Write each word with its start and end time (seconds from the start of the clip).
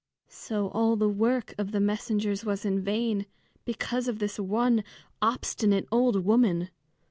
So 0.29 0.69
all 0.69 0.95
the 0.95 1.07
work 1.07 1.53
of 1.59 1.71
the 1.71 1.79
messengers 1.79 2.43
was 2.43 2.65
in 2.65 2.81
vain, 2.83 3.27
because 3.65 4.07
of 4.07 4.17
this 4.17 4.39
one 4.39 4.83
obstinate 5.21 5.85
old 5.91 6.25
woman. 6.25 6.71